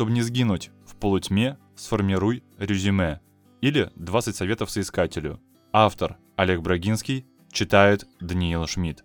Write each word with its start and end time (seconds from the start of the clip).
Чтобы 0.00 0.12
не 0.12 0.22
сгинуть 0.22 0.70
в 0.86 0.96
полутьме, 0.96 1.58
сформируй 1.76 2.42
резюме. 2.56 3.20
Или 3.60 3.90
20 3.96 4.34
советов 4.34 4.70
соискателю. 4.70 5.42
Автор 5.74 6.16
Олег 6.36 6.62
Брагинский 6.62 7.26
читает 7.52 8.08
Даниил 8.18 8.66
Шмидт. 8.66 9.04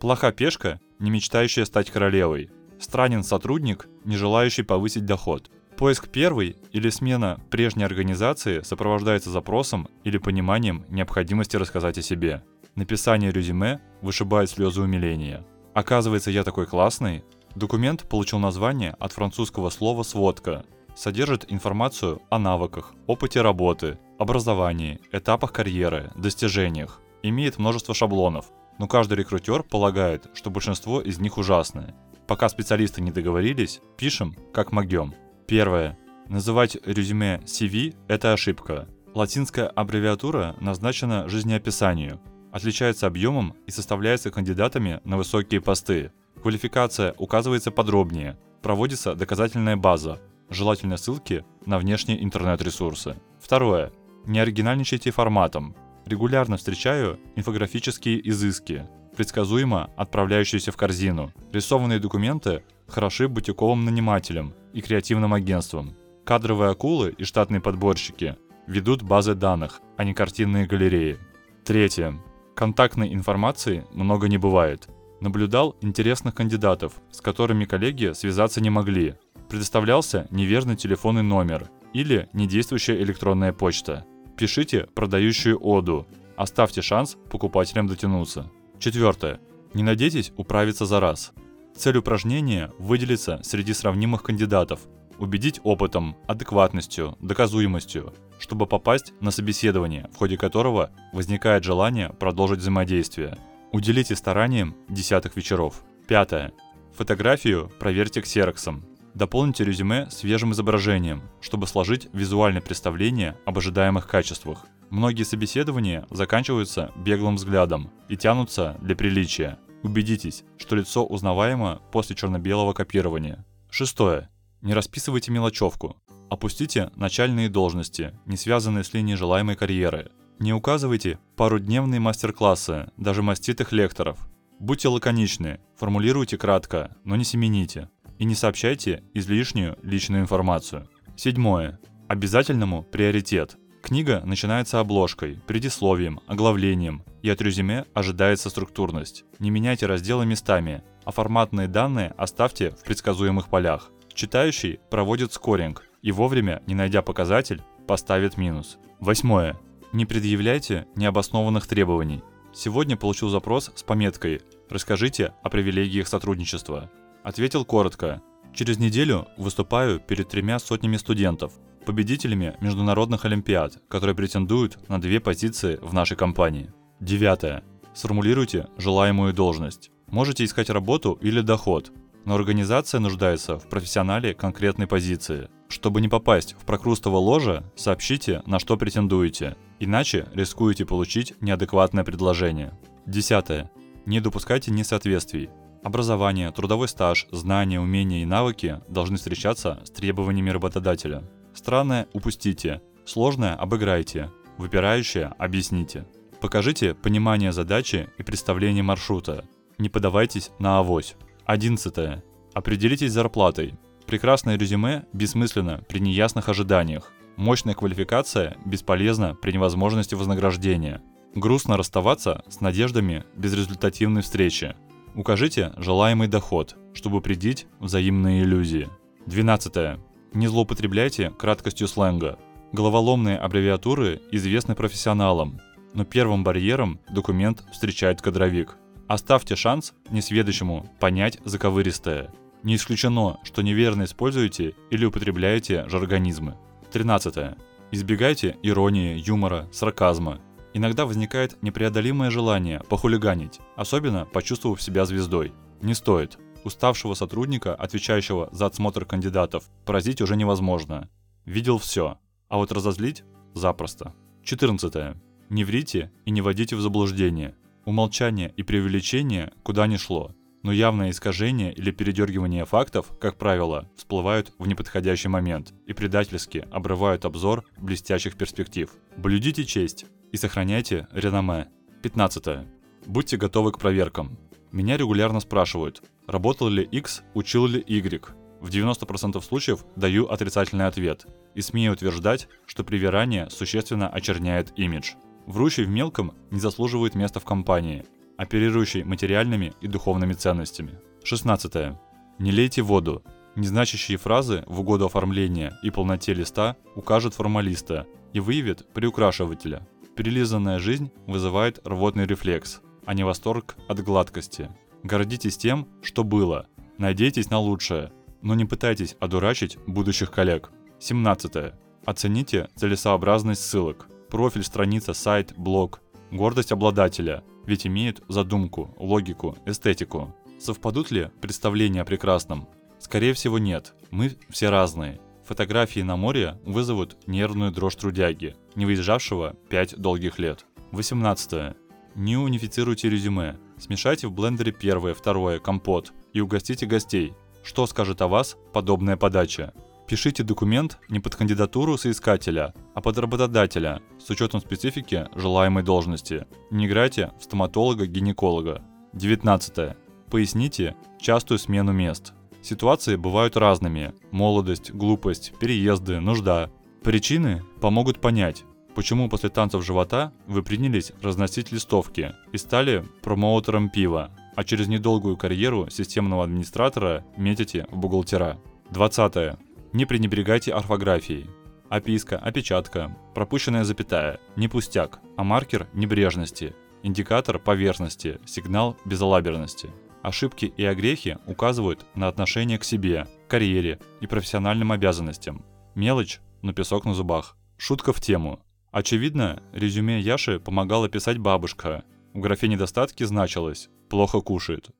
Плоха 0.00 0.32
пешка, 0.32 0.80
не 0.98 1.12
мечтающая 1.12 1.64
стать 1.64 1.92
королевой. 1.92 2.50
Странен 2.80 3.22
сотрудник, 3.22 3.86
не 4.04 4.16
желающий 4.16 4.64
повысить 4.64 5.06
доход. 5.06 5.52
Поиск 5.76 6.08
первой 6.08 6.56
или 6.72 6.88
смена 6.88 7.40
прежней 7.48 7.84
организации 7.84 8.62
сопровождается 8.62 9.30
запросом 9.30 9.86
или 10.02 10.18
пониманием 10.18 10.84
необходимости 10.88 11.56
рассказать 11.56 11.96
о 11.96 12.02
себе. 12.02 12.42
Написание 12.74 13.30
резюме 13.30 13.80
вышибает 14.02 14.50
слезы 14.50 14.82
умиления. 14.82 15.46
Оказывается, 15.74 16.32
я 16.32 16.42
такой 16.42 16.66
классный. 16.66 17.22
Документ 17.56 18.06
получил 18.06 18.38
название 18.38 18.94
от 18.98 19.12
французского 19.12 19.70
слова 19.70 20.02
«сводка». 20.02 20.66
Содержит 20.94 21.50
информацию 21.50 22.20
о 22.28 22.38
навыках, 22.38 22.92
опыте 23.06 23.40
работы, 23.40 23.98
образовании, 24.18 25.00
этапах 25.10 25.52
карьеры, 25.54 26.12
достижениях. 26.16 27.00
Имеет 27.22 27.58
множество 27.58 27.94
шаблонов, 27.94 28.52
но 28.78 28.86
каждый 28.86 29.14
рекрутер 29.14 29.62
полагает, 29.62 30.26
что 30.34 30.50
большинство 30.50 31.00
из 31.00 31.18
них 31.18 31.38
ужасные. 31.38 31.94
Пока 32.26 32.50
специалисты 32.50 33.00
не 33.00 33.10
договорились, 33.10 33.80
пишем 33.96 34.36
как 34.52 34.72
могем. 34.72 35.14
Первое. 35.48 35.98
Называть 36.28 36.76
резюме 36.84 37.40
CV– 37.46 37.96
это 38.08 38.34
ошибка. 38.34 38.86
Латинская 39.14 39.66
аббревиатура 39.66 40.56
назначена 40.60 41.26
жизнеописанию, 41.26 42.20
отличается 42.52 43.06
объемом 43.06 43.54
и 43.66 43.70
составляется 43.70 44.30
кандидатами 44.30 45.00
на 45.04 45.16
высокие 45.16 45.62
посты. 45.62 46.12
Квалификация 46.46 47.12
указывается 47.18 47.72
подробнее, 47.72 48.38
проводится 48.62 49.16
доказательная 49.16 49.76
база, 49.76 50.20
желательно 50.48 50.96
ссылки 50.96 51.44
на 51.64 51.76
внешние 51.76 52.22
интернет-ресурсы. 52.22 53.16
Второе. 53.40 53.90
Не 54.26 54.38
оригинальничайте 54.38 55.10
форматом. 55.10 55.74
Регулярно 56.04 56.56
встречаю 56.56 57.18
инфографические 57.34 58.20
изыски, 58.30 58.86
предсказуемо 59.16 59.90
отправляющиеся 59.96 60.70
в 60.70 60.76
корзину. 60.76 61.32
Рисованные 61.50 61.98
документы 61.98 62.62
хороши 62.86 63.26
бутиковым 63.26 63.84
нанимателям 63.84 64.54
и 64.72 64.80
креативным 64.82 65.34
агентствам. 65.34 65.96
Кадровые 66.24 66.70
акулы 66.70 67.10
и 67.18 67.24
штатные 67.24 67.60
подборщики 67.60 68.36
ведут 68.68 69.02
базы 69.02 69.34
данных, 69.34 69.80
а 69.96 70.04
не 70.04 70.14
картинные 70.14 70.68
галереи. 70.68 71.18
Третье. 71.64 72.14
Контактной 72.54 73.12
информации 73.12 73.84
много 73.90 74.28
не 74.28 74.38
бывает. 74.38 74.88
Наблюдал 75.20 75.76
интересных 75.80 76.34
кандидатов, 76.34 76.94
с 77.10 77.20
которыми 77.20 77.64
коллеги 77.64 78.12
связаться 78.12 78.60
не 78.60 78.70
могли. 78.70 79.14
Предоставлялся 79.48 80.26
неверный 80.30 80.76
телефонный 80.76 81.22
номер 81.22 81.70
или 81.92 82.28
недействующая 82.32 82.96
электронная 82.96 83.52
почта. 83.52 84.04
Пишите 84.36 84.86
продающую 84.94 85.58
оду. 85.58 86.06
Оставьте 86.36 86.82
шанс 86.82 87.16
покупателям 87.30 87.86
дотянуться. 87.86 88.50
Четвертое. 88.78 89.40
Не 89.72 89.82
надейтесь 89.82 90.32
управиться 90.36 90.84
за 90.84 91.00
раз. 91.00 91.32
Цель 91.74 91.98
упражнения– 91.98 92.72
выделиться 92.78 93.40
среди 93.42 93.72
сравнимых 93.72 94.22
кандидатов, 94.22 94.80
убедить 95.18 95.60
опытом, 95.62 96.16
адекватностью, 96.26 97.16
доказуемостью, 97.20 98.12
чтобы 98.38 98.66
попасть 98.66 99.12
на 99.20 99.30
собеседование, 99.30 100.08
в 100.12 100.16
ходе 100.16 100.36
которого 100.36 100.90
возникает 101.12 101.64
желание 101.64 102.10
продолжить 102.10 102.60
взаимодействие. 102.60 103.38
Уделите 103.72 104.14
стараниям 104.16 104.76
десятых 104.88 105.36
вечеров. 105.36 105.82
Пятое. 106.06 106.52
Фотографию 106.94 107.70
проверьте 107.78 108.20
ксероксом. 108.20 108.84
Дополните 109.14 109.64
резюме 109.64 110.08
свежим 110.10 110.52
изображением, 110.52 111.22
чтобы 111.40 111.66
сложить 111.66 112.08
визуальное 112.12 112.60
представление 112.60 113.36
об 113.44 113.58
ожидаемых 113.58 114.06
качествах. 114.06 114.66
Многие 114.90 115.24
собеседования 115.24 116.06
заканчиваются 116.10 116.92
беглым 116.96 117.36
взглядом 117.36 117.90
и 118.08 118.16
тянутся 118.16 118.76
для 118.82 118.94
приличия. 118.94 119.58
Убедитесь, 119.82 120.44
что 120.58 120.76
лицо 120.76 121.04
узнаваемо 121.04 121.82
после 121.92 122.14
черно-белого 122.14 122.72
копирования. 122.72 123.44
Шестое. 123.70 124.28
Не 124.62 124.74
расписывайте 124.74 125.32
мелочевку. 125.32 125.96
Опустите 126.30 126.90
начальные 126.96 127.48
должности, 127.48 128.18
не 128.26 128.36
связанные 128.36 128.84
с 128.84 128.94
линией 128.94 129.16
желаемой 129.16 129.56
карьеры. 129.56 130.10
Не 130.38 130.52
указывайте 130.52 131.18
парудневные 131.34 131.98
мастер-классы, 131.98 132.90
даже 132.98 133.22
маститых 133.22 133.72
лекторов. 133.72 134.18
Будьте 134.58 134.88
лаконичны, 134.88 135.60
формулируйте 135.76 136.36
кратко, 136.36 136.94
но 137.04 137.16
не 137.16 137.24
семените. 137.24 137.88
И 138.18 138.24
не 138.24 138.34
сообщайте 138.34 139.02
излишнюю 139.14 139.78
личную 139.82 140.22
информацию. 140.22 140.88
Седьмое. 141.16 141.78
Обязательному 142.08 142.82
приоритет. 142.82 143.56
Книга 143.82 144.22
начинается 144.24 144.80
обложкой, 144.80 145.40
предисловием, 145.46 146.20
оглавлением, 146.26 147.02
и 147.22 147.30
от 147.30 147.40
резюме 147.40 147.86
ожидается 147.94 148.50
структурность. 148.50 149.24
Не 149.38 149.50
меняйте 149.50 149.86
разделы 149.86 150.26
местами, 150.26 150.82
а 151.04 151.12
форматные 151.12 151.68
данные 151.68 152.12
оставьте 152.18 152.72
в 152.72 152.82
предсказуемых 152.82 153.48
полях. 153.48 153.90
Читающий 154.12 154.80
проводит 154.90 155.32
скоринг 155.32 155.84
и 156.02 156.12
вовремя, 156.12 156.62
не 156.66 156.74
найдя 156.74 157.00
показатель, 157.00 157.62
поставит 157.86 158.36
минус. 158.36 158.78
Восьмое. 158.98 159.56
Не 159.96 160.04
предъявляйте 160.04 160.86
необоснованных 160.94 161.66
требований. 161.66 162.22
Сегодня 162.52 162.98
получил 162.98 163.30
запрос 163.30 163.70
с 163.74 163.82
пометкой 163.82 164.42
«Расскажите 164.68 165.32
о 165.42 165.48
привилегиях 165.48 166.06
сотрудничества». 166.06 166.90
Ответил 167.24 167.64
коротко. 167.64 168.20
Через 168.52 168.78
неделю 168.78 169.26
выступаю 169.38 169.98
перед 169.98 170.28
тремя 170.28 170.58
сотнями 170.58 170.98
студентов 170.98 171.54
победителями 171.86 172.58
международных 172.60 173.24
олимпиад, 173.24 173.80
которые 173.88 174.14
претендуют 174.14 174.86
на 174.90 175.00
две 175.00 175.18
позиции 175.18 175.78
в 175.80 175.94
нашей 175.94 176.18
компании. 176.18 176.70
Девятое. 177.00 177.64
Сформулируйте 177.94 178.66
желаемую 178.76 179.32
должность. 179.32 179.90
Можете 180.08 180.44
искать 180.44 180.68
работу 180.68 181.18
или 181.22 181.40
доход, 181.40 181.90
но 182.26 182.34
организация 182.34 183.00
нуждается 183.00 183.58
в 183.58 183.66
профессионале 183.70 184.34
конкретной 184.34 184.88
позиции. 184.88 185.48
Чтобы 185.68 186.00
не 186.00 186.08
попасть 186.08 186.54
в 186.54 186.64
прокрустово 186.64 187.16
ложе, 187.16 187.64
сообщите, 187.74 188.42
на 188.46 188.58
что 188.58 188.76
претендуете, 188.76 189.56
иначе 189.80 190.28
рискуете 190.32 190.84
получить 190.84 191.34
неадекватное 191.40 192.04
предложение. 192.04 192.72
Десятое. 193.06 193.70
Не 194.04 194.20
допускайте 194.20 194.70
несоответствий. 194.70 195.50
Образование, 195.82 196.50
трудовой 196.50 196.88
стаж, 196.88 197.26
знания, 197.30 197.80
умения 197.80 198.22
и 198.22 198.26
навыки 198.26 198.80
должны 198.88 199.16
встречаться 199.16 199.80
с 199.84 199.90
требованиями 199.90 200.50
работодателя. 200.50 201.22
Странное 201.54 202.06
упустите, 202.12 202.82
сложное 203.04 203.54
обыграйте, 203.54 204.30
выпирающее 204.58 205.26
объясните. 205.38 206.06
Покажите 206.40 206.94
понимание 206.94 207.52
задачи 207.52 208.08
и 208.18 208.22
представление 208.22 208.82
маршрута. 208.82 209.44
Не 209.78 209.88
подавайтесь 209.88 210.50
на 210.58 210.78
авось. 210.78 211.16
11. 211.44 212.22
Определитесь 212.54 213.10
с 213.10 213.14
зарплатой. 213.14 213.74
Прекрасное 214.06 214.56
резюме 214.56 215.04
бессмысленно 215.12 215.82
при 215.88 215.98
неясных 215.98 216.48
ожиданиях. 216.48 217.12
Мощная 217.36 217.74
квалификация 217.74 218.56
бесполезна 218.64 219.34
при 219.34 219.52
невозможности 219.52 220.14
вознаграждения. 220.14 221.02
Грустно 221.34 221.76
расставаться 221.76 222.44
с 222.48 222.60
надеждами 222.60 223.24
безрезультативной 223.34 224.22
встречи. 224.22 224.76
Укажите 225.14 225.72
желаемый 225.76 226.28
доход, 226.28 226.76
чтобы 226.94 227.20
придить 227.20 227.66
взаимные 227.80 228.42
иллюзии. 228.42 228.88
12. 229.26 229.98
Не 230.34 230.46
злоупотребляйте 230.46 231.30
краткостью 231.30 231.88
сленга. 231.88 232.38
Головоломные 232.72 233.36
аббревиатуры 233.38 234.20
известны 234.30 234.74
профессионалам, 234.74 235.60
но 235.94 236.04
первым 236.04 236.44
барьером 236.44 237.00
документ 237.10 237.64
встречает 237.72 238.22
кадровик. 238.22 238.76
Оставьте 239.08 239.56
шанс 239.56 239.94
несведущему 240.10 240.88
понять 241.00 241.38
заковыристое. 241.44 242.30
Не 242.62 242.76
исключено, 242.76 243.38
что 243.44 243.62
неверно 243.62 244.04
используете 244.04 244.74
или 244.90 245.04
употребляете 245.04 245.88
жаргонизмы. 245.88 246.56
13. 246.92 247.56
Избегайте 247.92 248.56
иронии, 248.62 249.18
юмора, 249.18 249.68
сарказма. 249.72 250.40
Иногда 250.74 251.06
возникает 251.06 251.62
непреодолимое 251.62 252.30
желание 252.30 252.80
похулиганить, 252.88 253.60
особенно 253.76 254.26
почувствовав 254.26 254.82
себя 254.82 255.06
звездой. 255.06 255.52
Не 255.80 255.94
стоит. 255.94 256.38
Уставшего 256.64 257.14
сотрудника, 257.14 257.74
отвечающего 257.74 258.48
за 258.52 258.66
отсмотр 258.66 259.04
кандидатов, 259.04 259.64
поразить 259.84 260.20
уже 260.20 260.36
невозможно. 260.36 261.08
Видел 261.44 261.78
все, 261.78 262.18
а 262.48 262.56
вот 262.56 262.72
разозлить– 262.72 263.22
запросто. 263.54 264.14
14. 264.42 265.16
Не 265.48 265.64
врите 265.64 266.10
и 266.24 266.30
не 266.30 266.42
вводите 266.42 266.74
в 266.74 266.80
заблуждение. 266.80 267.54
Умолчание 267.84 268.52
и 268.56 268.64
преувеличение 268.64 269.52
куда 269.62 269.86
ни 269.86 269.96
шло, 269.96 270.34
но 270.62 270.72
явное 270.72 271.10
искажение 271.10 271.72
или 271.72 271.90
передергивание 271.90 272.64
фактов, 272.64 273.12
как 273.20 273.36
правило, 273.36 273.88
всплывают 273.96 274.52
в 274.58 274.66
неподходящий 274.66 275.28
момент 275.28 275.72
и 275.86 275.92
предательски 275.92 276.66
обрывают 276.70 277.24
обзор 277.24 277.64
блестящих 277.78 278.36
перспектив. 278.36 278.90
Блюдите 279.16 279.64
честь 279.64 280.06
и 280.32 280.36
сохраняйте 280.36 281.08
реноме. 281.12 281.68
15. 282.02 282.66
Будьте 283.06 283.36
готовы 283.36 283.72
к 283.72 283.78
проверкам. 283.78 284.38
Меня 284.72 284.96
регулярно 284.96 285.40
спрашивают, 285.40 286.02
работал 286.26 286.68
ли 286.68 286.82
X, 286.82 287.22
учил 287.34 287.66
ли 287.66 287.82
Y. 287.86 288.34
В 288.60 288.68
90% 288.68 289.40
случаев 289.42 289.84
даю 289.96 290.26
отрицательный 290.26 290.86
ответ 290.86 291.26
и 291.54 291.60
смею 291.60 291.92
утверждать, 291.92 292.48
что 292.66 292.84
привирание 292.84 293.48
существенно 293.50 294.08
очерняет 294.08 294.72
имидж. 294.76 295.12
Врущий 295.46 295.84
в 295.84 295.88
мелком 295.88 296.34
не 296.50 296.58
заслуживает 296.58 297.14
места 297.14 297.38
в 297.38 297.44
компании, 297.44 298.04
оперирующий 298.36 299.02
материальными 299.04 299.72
и 299.80 299.86
духовными 299.86 300.34
ценностями. 300.34 300.98
16. 301.24 301.96
Не 302.38 302.52
лейте 302.52 302.82
воду. 302.82 303.22
Незначащие 303.54 304.18
фразы 304.18 304.64
в 304.66 304.80
угоду 304.80 305.06
оформления 305.06 305.78
и 305.82 305.90
полноте 305.90 306.34
листа 306.34 306.76
укажут 306.94 307.34
формалиста 307.34 308.06
и 308.32 308.40
выявит 308.40 308.86
приукрашивателя. 308.92 309.86
Перелизанная 310.14 310.78
жизнь 310.78 311.10
вызывает 311.26 311.80
рвотный 311.86 312.26
рефлекс, 312.26 312.80
а 313.06 313.14
не 313.14 313.24
восторг 313.24 313.76
от 313.88 314.02
гладкости. 314.02 314.70
Гордитесь 315.02 315.56
тем, 315.56 315.88
что 316.02 316.24
было. 316.24 316.66
Надейтесь 316.98 317.50
на 317.50 317.58
лучшее, 317.58 318.12
но 318.42 318.54
не 318.54 318.64
пытайтесь 318.64 319.16
одурачить 319.20 319.78
будущих 319.86 320.30
коллег. 320.30 320.70
17. 320.98 321.74
Оцените 322.04 322.68
целесообразность 322.76 323.62
ссылок. 323.62 324.08
Профиль, 324.30 324.64
страница, 324.64 325.14
сайт, 325.14 325.54
блог. 325.56 326.00
Гордость 326.30 326.72
обладателя, 326.72 327.44
ведь 327.66 327.86
имеют 327.86 328.22
задумку, 328.28 328.94
логику, 328.98 329.56
эстетику. 329.66 330.34
Совпадут 330.58 331.10
ли 331.10 331.30
представления 331.40 332.02
о 332.02 332.04
прекрасном? 332.04 332.68
Скорее 332.98 333.34
всего 333.34 333.58
нет. 333.58 333.94
Мы 334.10 334.36
все 334.48 334.70
разные. 334.70 335.20
Фотографии 335.44 336.00
на 336.00 336.16
море 336.16 336.58
вызовут 336.64 337.16
нервную 337.26 337.70
дрожь 337.70 337.94
трудяги, 337.94 338.56
не 338.74 338.86
выезжавшего 338.86 339.54
5 339.68 339.96
долгих 339.98 340.38
лет. 340.38 340.66
18. 340.92 341.76
Не 342.16 342.36
унифицируйте 342.36 343.08
резюме. 343.08 343.58
Смешайте 343.78 344.26
в 344.26 344.32
блендере 344.32 344.72
первое, 344.72 345.14
второе, 345.14 345.58
компот 345.60 346.12
и 346.32 346.40
угостите 346.40 346.86
гостей. 346.86 347.34
Что 347.62 347.86
скажет 347.86 348.22
о 348.22 348.28
вас 348.28 348.56
подобная 348.72 349.16
подача? 349.16 349.72
Пишите 350.06 350.44
документ 350.44 350.98
не 351.08 351.18
под 351.18 351.34
кандидатуру 351.34 351.98
соискателя, 351.98 352.72
а 352.94 353.00
под 353.00 353.18
работодателя 353.18 354.00
с 354.24 354.30
учетом 354.30 354.60
специфики 354.60 355.26
желаемой 355.34 355.82
должности. 355.82 356.46
Не 356.70 356.86
играйте 356.86 357.32
в 357.40 357.42
стоматолога-гинеколога. 357.42 358.82
19. 359.14 359.96
Поясните 360.30 360.94
частую 361.18 361.58
смену 361.58 361.92
мест. 361.92 362.34
Ситуации 362.62 363.16
бывают 363.16 363.56
разными. 363.56 364.14
Молодость, 364.30 364.92
глупость, 364.92 365.52
переезды, 365.58 366.20
нужда. 366.20 366.70
Причины 367.02 367.64
помогут 367.80 368.20
понять, 368.20 368.64
почему 368.94 369.28
после 369.28 369.48
танцев 369.48 369.84
живота 369.84 370.32
вы 370.46 370.62
принялись 370.62 371.12
разносить 371.20 371.72
листовки 371.72 372.32
и 372.52 372.58
стали 372.58 373.04
промоутером 373.22 373.90
пива, 373.90 374.30
а 374.54 374.62
через 374.62 374.86
недолгую 374.86 375.36
карьеру 375.36 375.90
системного 375.90 376.44
администратора 376.44 377.24
метите 377.36 377.88
в 377.90 377.96
бухгалтера. 377.96 378.58
20. 378.90 379.65
Не 379.96 380.04
пренебрегайте 380.04 380.74
орфографией. 380.74 381.48
Описка, 381.88 382.36
опечатка, 382.36 383.16
пропущенная 383.34 383.82
запятая– 383.82 384.40
не 384.56 384.68
пустяк, 384.68 385.20
а 385.38 385.42
маркер 385.42 385.88
небрежности, 385.94 386.74
индикатор 387.02 387.58
поверхности, 387.58 388.38
сигнал 388.44 388.98
безалаберности. 389.06 389.88
Ошибки 390.20 390.66
и 390.66 390.84
огрехи 390.84 391.38
указывают 391.46 392.04
на 392.14 392.28
отношение 392.28 392.78
к 392.78 392.84
себе, 392.84 393.26
карьере 393.48 393.98
и 394.20 394.26
профессиональным 394.26 394.92
обязанностям. 394.92 395.64
Мелочь, 395.94 396.40
но 396.60 396.74
песок 396.74 397.06
на 397.06 397.14
зубах. 397.14 397.56
Шутка 397.78 398.12
в 398.12 398.20
тему. 398.20 398.60
Очевидно, 398.90 399.62
резюме 399.72 400.20
Яши 400.20 400.60
помогала 400.60 401.08
писать 401.08 401.38
бабушка. 401.38 402.04
В 402.34 402.40
графе 402.40 402.68
недостатки 402.68 403.24
значилось 403.24 403.88
«плохо 404.10 404.42
кушает». 404.42 404.90